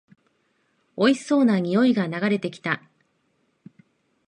[0.95, 2.81] おいしそうな匂いが流れてきた